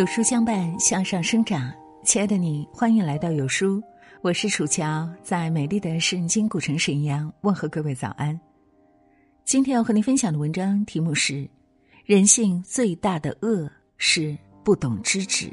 [0.00, 1.70] 有书相伴，向上生长。
[2.02, 3.82] 亲爱的你，欢迎来到有书，
[4.22, 8.40] 我是楚乔，在美丽的圣经古城沈阳问候各位早安。
[9.44, 11.46] 今天要和您分享的文章题目是：
[12.06, 14.34] 人性最大的恶是
[14.64, 15.52] 不懂知止。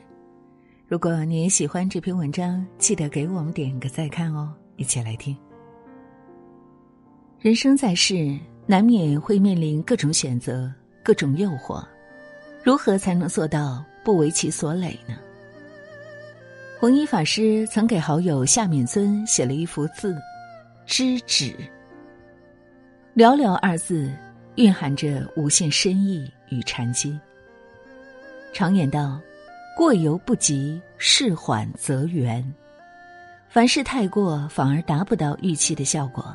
[0.87, 4.55] 如果你也喜欢这篇文章，记得给我们点个再看哦。
[4.77, 5.35] 一起来听。
[7.41, 11.85] 人生在世，难免会面临各种选择、各种诱惑，
[12.63, 13.83] 如何才能做到？
[14.07, 15.17] 不为其所累呢？
[16.79, 20.15] 弘一法师曾给好友夏敏尊写了一幅字
[20.87, 21.53] “知止”，
[23.13, 24.09] 寥寥二字，
[24.55, 27.19] 蕴含着无限深意与禅机。
[28.53, 29.19] 常言道
[29.75, 32.41] ：“过犹不及，事缓则圆。”
[33.49, 36.33] 凡事太过，反而达不到预期的效果。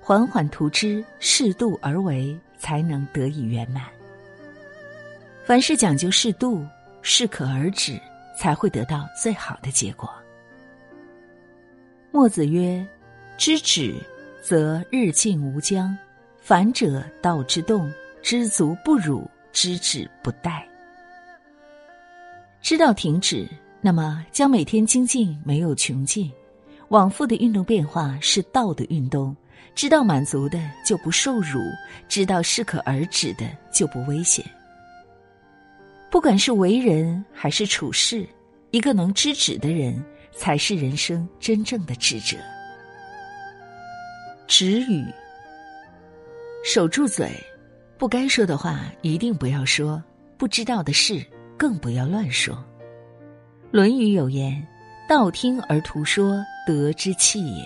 [0.00, 3.84] 缓缓图之，适度而为，才能得以圆满。
[5.44, 6.66] 凡事讲究适度。
[7.06, 8.00] 适可而止，
[8.36, 10.10] 才会得到最好的结果。
[12.10, 12.84] 墨子曰
[13.36, 13.94] ：“知止，
[14.42, 15.94] 则日进无疆；
[16.40, 17.92] 反者，道之动。
[18.22, 20.62] 知足不辱，知止不殆。
[22.62, 23.46] 知道停止，
[23.82, 26.32] 那么将每天精进没有穷尽。
[26.88, 29.36] 往复的运动变化是道的运动。
[29.74, 31.60] 知道满足的就不受辱，
[32.08, 34.42] 知道适可而止的就不危险。”
[36.14, 38.24] 不管是为人还是处事，
[38.70, 42.36] 一个能知止的人，才是人生真正的智者。
[44.46, 45.04] 止语，
[46.64, 47.28] 守住嘴，
[47.98, 50.00] 不该说的话一定不要说，
[50.38, 51.20] 不知道的事
[51.58, 52.54] 更不要乱说。
[53.72, 54.64] 《论语》有言
[55.10, 57.64] ：“道听而图说，得之器也。”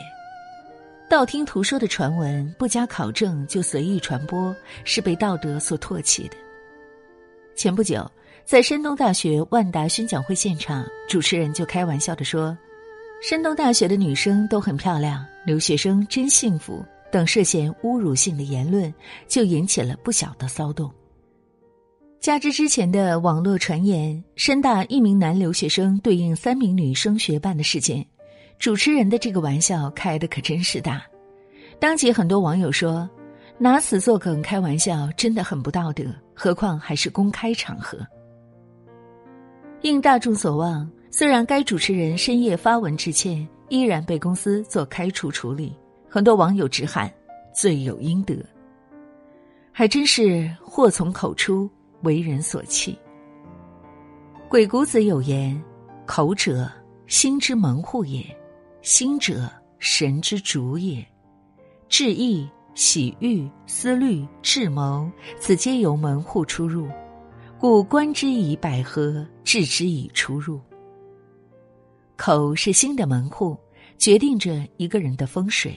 [1.06, 6.36] 道听途说的传闻，不加考证就随意传播，是被道德所唾弃的。
[7.54, 8.10] 前不久。
[8.48, 12.56] 在山东大学万达宣讲会现场，主持人就开玩笑的说
[13.20, 16.82] ：“山东大学的女生都很漂亮，留学生真幸福。”
[17.12, 18.92] 等涉嫌侮辱性的言论，
[19.26, 20.90] 就引起了不小的骚动。
[22.20, 28.02] 加之之前的网络传言，山大一名男留学生对应三名女生学伴的事件，
[28.58, 31.02] 主持人的这个玩笑开的可真是大。
[31.78, 33.06] 当即很多网友说
[33.60, 37.98] ：“拿此作梗开玩笑，真的很不道德，何况还是公开场合。”
[39.82, 45.72] 应大众所望，虽然该主持人深夜发文致歉，依然被公司做开除处理。
[46.08, 47.12] 很多网友直喊
[47.54, 48.34] “罪有应得”，
[49.70, 51.70] 还真是祸从口出，
[52.02, 52.98] 为人所弃。
[54.48, 55.60] 鬼谷子有言
[56.06, 56.68] ：“口者，
[57.06, 58.24] 心之门户也；
[58.82, 61.06] 心者，神之主也。
[61.88, 65.08] 志意、喜欲、思虑、智谋，
[65.38, 66.88] 此皆由门户出入。”
[67.60, 70.60] 故观之以百合，置之以出入。
[72.16, 73.56] 口是心的门户，
[73.96, 75.76] 决定着一个人的风水。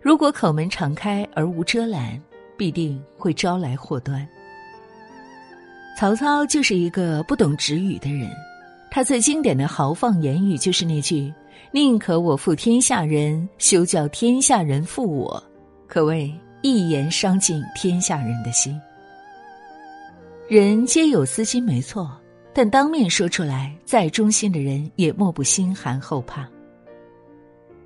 [0.00, 2.16] 如果口门常开而无遮拦，
[2.56, 4.24] 必定会招来祸端。
[5.98, 8.30] 曹操就是一个不懂止语的人，
[8.88, 11.34] 他最经典的豪放言语就是那句
[11.74, 15.42] ：“宁可我负天下人，休叫天下人负我。”
[15.88, 16.32] 可谓
[16.62, 18.80] 一言伤尽天下人的心。
[20.50, 22.10] 人皆有私心，没错，
[22.52, 26.44] 但当面说出来，再忠心的人也莫不心寒后怕。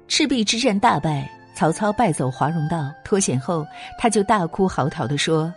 [0.08, 3.66] 赤壁之战大败，曹操败走华容道，脱险后，
[3.98, 5.52] 他就大哭嚎啕地说：“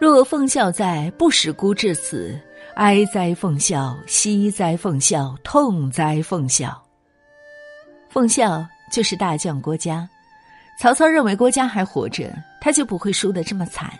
[0.00, 2.36] 若奉孝在，不使孤至此。
[2.74, 6.82] 哀哉奉孝，惜哉奉孝，痛哉奉孝。”
[8.10, 10.08] 奉孝就是大将郭嘉，
[10.80, 12.28] 曹操认为郭嘉还活着，
[12.60, 13.92] 他就不会输得这么惨。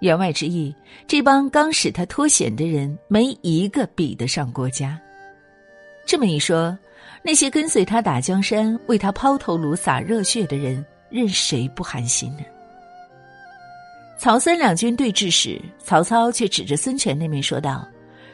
[0.00, 0.74] 言外之意，
[1.06, 4.98] 这帮刚使他脱险的人，没一个比得上郭嘉。
[6.06, 6.76] 这么一说，
[7.22, 12.40] 那些跟随他打江山、为他抛头颅、洒热血的人，任谁不寒心呢？
[14.18, 17.86] 曹孙两军对峙时，曹操却指着孙权那边说道：“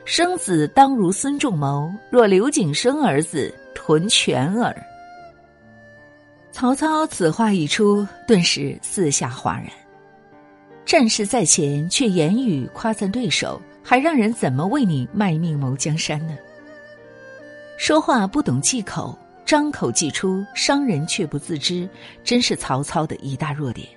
[0.06, 4.74] 生子当如孙仲谋，若刘景生儿子，屯犬耳。”
[6.52, 9.66] 曹操此话一出，顿时四下哗然。
[10.86, 16.36] 战事在前，却言语夸赞对手，还让人怎么为你卖命谋江山呢？
[17.76, 21.88] 说话不懂忌口，张口即出，伤人却不自知，
[22.22, 23.88] 真是曹操的一大弱点。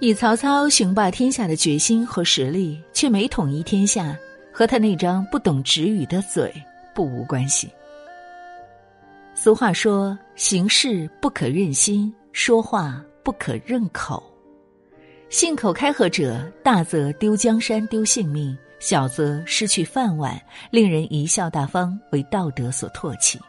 [0.00, 4.14] 以曹操雄霸天下的决心和实力，却没统一天下，
[4.52, 6.52] 和他那张不懂止语的嘴
[6.94, 7.70] 不无关系。
[9.34, 14.22] 俗话说：“行事不可任心，说话不可任口。”
[15.28, 20.40] 信口开河者，大则丢江山、丢性命；小则失去饭碗，
[20.70, 23.38] 令人贻笑大方，为道德所唾弃。《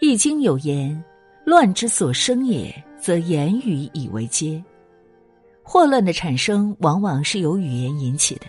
[0.00, 1.02] 易经》有言
[1.44, 4.62] ：“乱之所生也，则言语以为阶。”
[5.64, 8.46] 祸乱的产生往往是由语言引起的，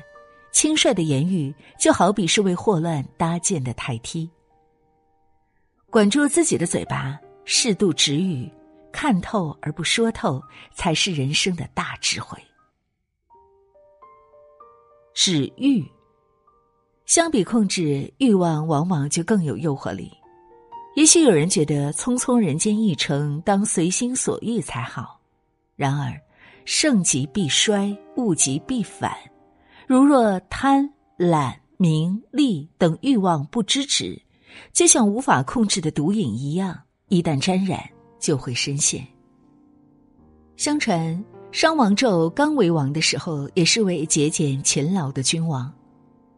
[0.51, 4.29] 轻率的言语就好比是为祸乱搭建的台梯。
[5.89, 8.47] 管住自己的嘴巴，适度止语，
[8.91, 10.41] 看透而不说透，
[10.73, 12.37] 才是人生的大智慧。
[15.13, 15.83] 止欲，
[17.05, 20.11] 相比控制欲望，往往就更有诱惑力。
[20.95, 25.19] 也许有人觉得匆匆人间一程，当随心所欲才好。
[25.75, 26.19] 然而，
[26.65, 29.15] 盛极必衰，物极必反。
[29.87, 34.19] 如若贪、懒、名、利等欲望不知止，
[34.73, 36.79] 就像无法控制的毒瘾一样，
[37.09, 37.87] 一旦沾染，
[38.19, 39.05] 就会深陷。
[40.55, 41.23] 相传。
[41.53, 45.73] 商王纣刚为王的时候，也是位节俭勤劳的君王。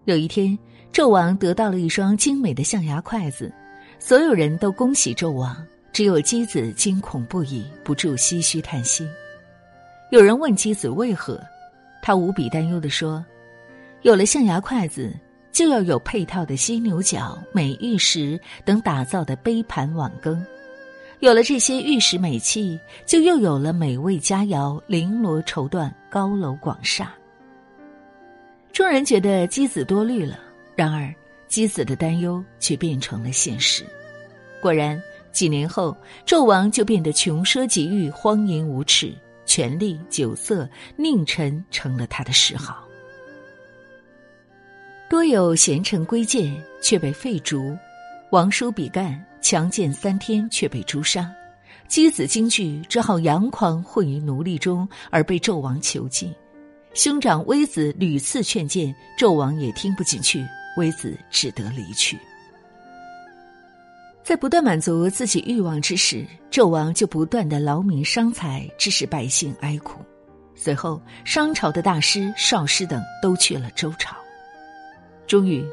[0.06, 0.58] 有一天，
[0.94, 3.52] 纣王得到了一双精美的象牙筷子，
[3.98, 5.58] 所有人都恭喜纣王，
[5.92, 9.06] 只有姬子惊恐不已，不住唏嘘叹息。
[10.12, 11.42] 有人问姬子为何，
[12.04, 13.26] 他无比担忧地说
[14.04, 15.12] ：“有了象牙筷子，
[15.52, 20.42] 就要有配套的犀牛角、美玉石等打造的杯盘碗羹。”
[21.20, 27.14] 有了这些玉石美器，就又有了美味佳肴、绫罗绸缎、高楼广厦。
[28.72, 30.40] 众人觉得姬子多虑了，
[30.78, 31.14] 然而
[31.50, 33.84] 姬子的担忧却变成了现实。
[34.62, 35.02] 果然，
[35.34, 35.96] 几年后，
[36.26, 39.14] 纣王就变得穷奢极欲、荒淫无耻，
[39.46, 42.88] 权力、酒色、佞臣成了他的嗜好。
[45.10, 47.78] 多有贤臣归建，却被废逐。
[48.32, 49.22] 王叔比干。
[49.42, 51.30] 强健三天却被诛杀，
[51.88, 56.34] 姬子惊惧，只好佯狂混于奴隶中，而被纣王囚禁。
[56.94, 60.46] 兄长微子屡次劝谏，纣王也听不进去，
[60.78, 62.18] 微子只得离去。
[64.24, 70.02] 在不断满足自己欲望之时，纣王就不断的劳民伤财，致使百姓哀苦。
[70.56, 74.16] 随后，商朝的大师、少师等都去了周朝，
[75.26, 75.66] 终于。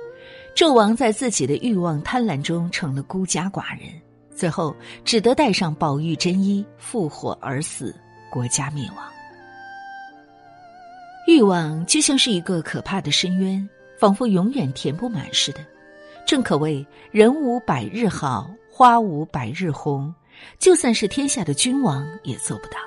[0.57, 3.91] 纣王在自己的欲望贪婪中成了孤家寡人，
[4.35, 4.75] 最后
[5.05, 7.95] 只得带上宝玉真衣复活而死，
[8.31, 9.05] 国家灭亡。
[11.29, 13.69] 欲望就像是一个可怕的深渊，
[13.99, 15.61] 仿佛永远填不满似的。
[16.27, 20.13] 正可谓人无百日好，花无百日红，
[20.59, 22.79] 就算是天下的君王也做不到。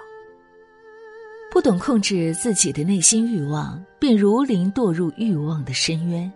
[1.51, 6.31] 不懂控制自己的内心欲望，便如临堕入欲望的深渊。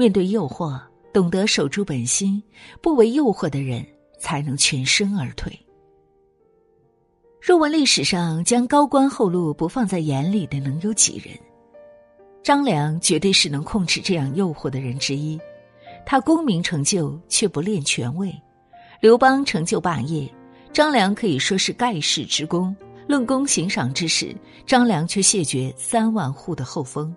[0.00, 0.80] 面对诱惑，
[1.12, 2.42] 懂得守住本心，
[2.80, 3.86] 不为诱惑的人，
[4.18, 5.52] 才能全身而退。
[7.38, 11.38] 若问历史上将高官厚禄不放在眼里的能有几人？
[12.42, 15.38] 张良绝对是能控制这样诱惑的人之一。
[16.06, 18.34] 他功名成就却不恋权位，
[19.02, 20.26] 刘邦成就霸业，
[20.72, 22.74] 张良可以说是盖世之功。
[23.06, 27.14] 论功行赏之时，张良却谢绝三万户的后封。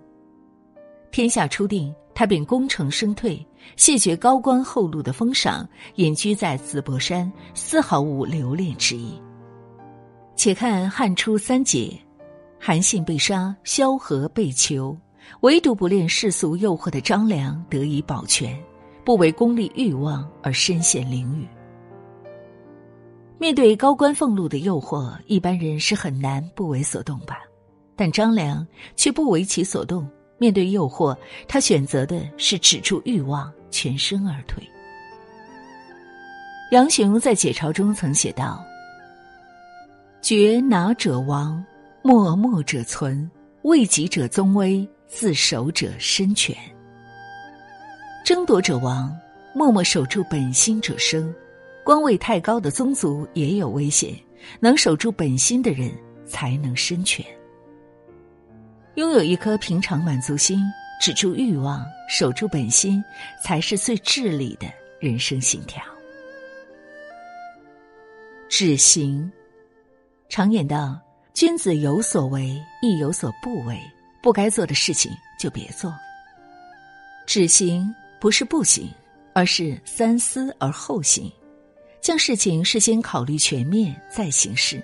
[1.10, 1.90] 天下初定。
[2.14, 3.44] 他便功成身退，
[3.76, 9.20] 谢绝高官厚禄的封赏，隐居在淄博山，丝毫无留恋之意。
[10.36, 11.92] 且看汉初三杰，
[12.58, 14.96] 韩信被杀，萧何被囚，
[15.40, 18.56] 唯独不恋世俗诱惑的张良得以保全，
[19.04, 21.46] 不为功利欲望而身陷囹圄。
[23.38, 27.40] 面对高官俸禄的诱惑，一般人是很难不为所动吧？
[27.96, 30.08] 但张良却不为其所动。
[30.38, 34.62] 面对诱惑，他选择的是止住欲望，全身而退。
[36.70, 38.64] 杨雄在解嘲中曾写道
[40.20, 41.64] ：“绝拿者亡，
[42.02, 43.28] 默默者存；
[43.62, 46.56] 为己者宗威，自守者身权。
[48.24, 49.14] 争夺者亡，
[49.54, 51.32] 默默守住本心者生。
[51.84, 54.14] 官位太高的宗族也有危险，
[54.58, 55.92] 能守住本心的人
[56.26, 57.24] 才能身权。”
[58.96, 60.60] 拥有一颗平常满足心，
[61.00, 63.02] 止住欲望，守住本心，
[63.42, 64.66] 才是最智理的
[65.00, 65.82] 人生信条。
[68.48, 69.30] 止行，
[70.28, 71.00] 常言道
[71.34, 73.76] ：“君子有所为，亦有所不为。
[74.22, 75.10] 不该做的事情
[75.40, 75.92] 就别做。”
[77.26, 78.88] 止行不是不行，
[79.32, 81.28] 而是三思而后行，
[82.00, 84.80] 将事情事先考虑全面再行事。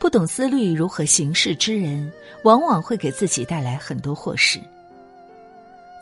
[0.00, 2.10] 不懂思虑如何行事之人，
[2.42, 4.58] 往往会给自己带来很多祸事。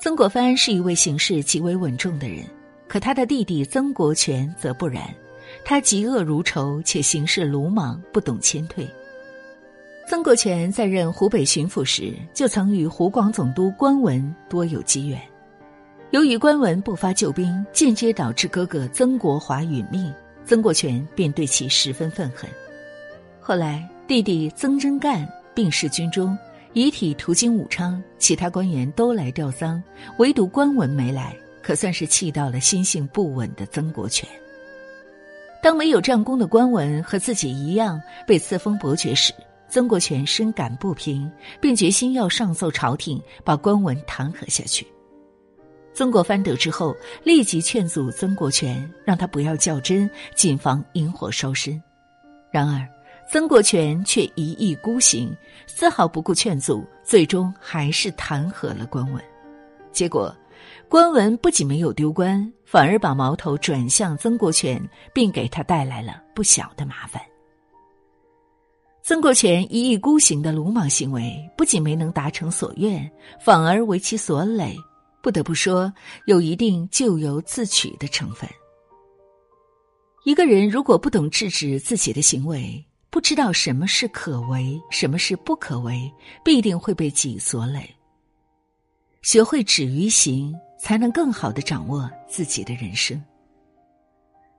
[0.01, 2.47] 曾国藩是一位行事极为稳重的人，
[2.87, 5.03] 可他的弟弟曾国荃则不然，
[5.65, 8.89] 他嫉恶如仇，且行事鲁莽，不懂谦退。
[10.09, 15.21] 曾国荃在任湖北巡抚时，就曾与湖广总督关文多有积怨。
[16.13, 20.15] 由于关文不发救兵，间接导致哥哥曾国华殒命，
[20.47, 22.49] 曾国荃便对其十分愤恨。
[23.49, 26.37] 后来，弟弟曾真干病逝军中，
[26.75, 29.83] 遗体途经武昌，其他官员都来吊丧，
[30.19, 34.29] 唯独关文没来，可算是气到了心性不稳的曾国荃。
[35.63, 39.33] 当没有战功的关文和自己一样被赐封伯爵时，
[39.67, 41.27] 曾国荃深感不平，
[41.59, 44.87] 并决心要上奏朝廷，把关文弹劾下去。
[45.95, 51.83] 曾国藩得知后，立即劝阻曾国荃，让他不要较真，谨防引火烧身。
[52.51, 52.87] 然而，
[53.31, 59.23] 曾国荃却一意孤行，丝毫不顾劝阻，最终还是弹劾了关文。
[59.93, 60.35] 结果，
[60.89, 64.83] 关文不仅没有丢官，反而把矛头转向曾国荃，
[65.13, 67.21] 并给他带来了不小的麻烦。
[69.03, 74.75] 曾国荃一意孤行的鲁莽行为，不仅没能达成所愿，反而为其所累。
[75.23, 75.93] 不得不说，
[76.25, 78.49] 有一定咎由自取的成分。
[80.25, 86.13] 一个人如果不懂制止自己的行为，不知道什么是可为，什么是不可为，
[86.45, 87.89] 必定会被己所累。
[89.23, 93.23] 学会止于行，才能更好的掌握自己的人生。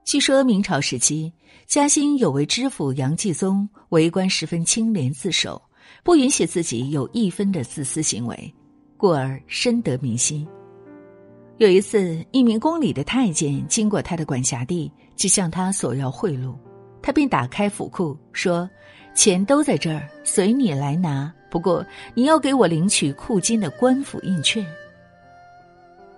[0.04, 1.32] 据说明朝时期，
[1.66, 5.60] 嘉兴有位知府杨继宗为官十分清廉自守，
[6.02, 8.54] 不允许自己有一分的自私行为，
[8.96, 10.46] 故而深得民心。
[11.58, 16.56] 有一次，一名宫里的太监经过他的管辖地，就向他索要贿赂，
[17.02, 18.68] 他便打开府库说
[19.14, 21.32] ：“钱都在这儿，随你来拿。
[21.50, 24.64] 不过你要给我领取库金的官府印券。”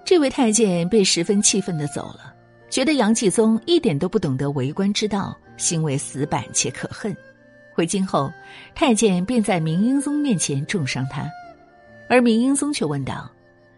[0.04, 2.34] 这位太监便十分气愤的走了。
[2.68, 7.14] 觉得杨继宗一点都不懂得为官之道，行为死板且可恨。
[7.74, 8.32] 回京后，
[8.74, 11.30] 太监便在明英宗面前重伤他，
[12.08, 13.30] 而明英宗却问道：“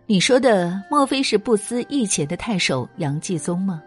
[0.06, 3.82] 你说的莫非是不思义钱的太守杨继宗吗？”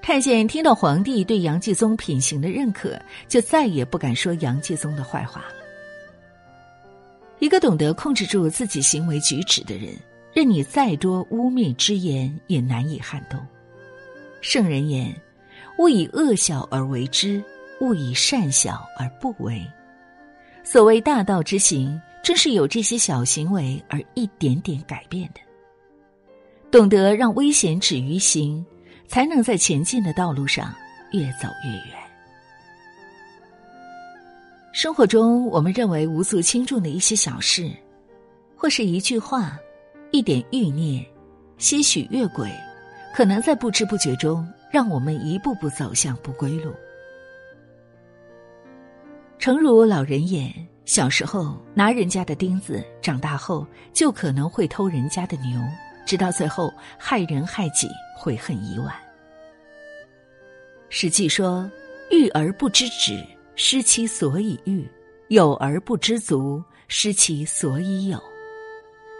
[0.00, 5.54] 太监听到皇帝对杨继宗品行的认可，就再也不敢说杨继宗的坏话了。
[7.40, 9.94] 一个懂得控制住自己行为举止的人，
[10.32, 13.38] 任你再多污蔑之言，也难以撼动。
[14.40, 15.14] 圣人言
[15.78, 17.42] ：“勿以恶小而为之，
[17.80, 19.64] 勿以善小而不为。”
[20.64, 25.40] 所谓大道之行，正是有这些小行为而一点点改变的。
[26.70, 28.64] 懂得让危险止于行，
[29.08, 30.72] 才能在前进的道路上
[31.12, 31.98] 越走越远。
[34.72, 37.68] 生活中，我们认为无足轻重的一些小事，
[38.54, 39.58] 或是一句话、
[40.12, 41.04] 一点欲念、
[41.56, 42.48] 些许越轨。
[43.14, 46.72] 可能在不知不觉中，让我们一步步走向不归路。
[49.38, 50.52] 诚如老人言：
[50.84, 55.60] 小时候拿人家的钉子，长大后就可能会偷人家的牛，
[56.08, 57.86] 直到最后害人害己，
[58.16, 58.94] 悔恨已晚。
[60.88, 61.70] 史记说
[62.10, 63.22] ：“欲而不知止，
[63.56, 64.88] 失其所以欲；
[65.28, 68.18] 有而不知足，失其所以有。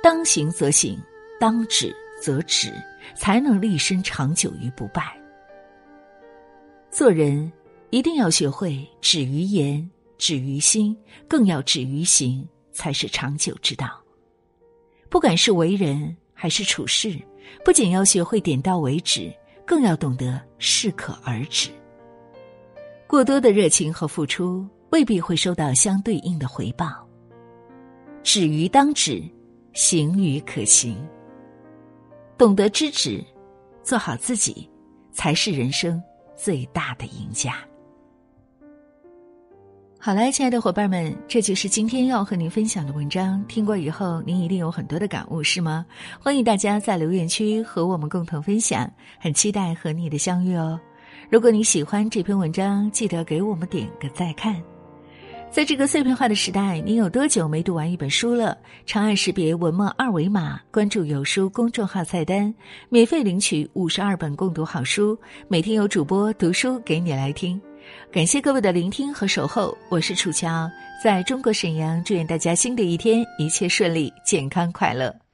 [0.02, 0.98] 当行则行，
[1.38, 2.72] 当止。”则止，
[3.14, 5.16] 才能立身长久于不败。
[6.90, 7.52] 做人
[7.90, 14.02] 一定要学会止于言，止于心，更要止于行，才是长久之道。
[15.08, 17.20] 不管是为人还是处事，
[17.64, 19.28] 不仅要学会点到为止，
[19.66, 21.68] 更要懂得适可而止。
[23.08, 27.04] 过多的热情和付出，未必会收到相对应的回报。
[28.22, 29.20] 止于当止，
[29.72, 30.96] 行于可行。
[32.36, 33.20] 懂得知止，
[33.82, 34.70] 做好自己，
[35.10, 36.00] 才是人生
[36.36, 37.58] 最大的赢家。
[40.00, 43.44] 好了，亲爱的伙伴们，这就是今天要和您分享的文章。
[43.48, 45.84] 听过以后，您一定有很多的感悟，是吗？
[46.20, 48.88] 欢迎大家在留言区和我们共同分享，
[49.18, 50.78] 很期待和你的相遇哦。
[51.28, 54.54] 如果你喜欢这篇文章，记得给我们点个再看。
[55.50, 58.56] 在这个碎片化的时代，您有多久没读完一本书了？
[58.86, 62.54] 长按识别文末二维码，关注“有书”公众号菜单，
[62.88, 67.60] 免费领取五十二本共读好书，每天有主播读书给你来听。
[68.10, 70.70] 感谢各位的聆听和守候，我是楚乔，
[71.02, 75.27] 在中国沈阳，祝愿大家新的一天一切顺利、健康快乐。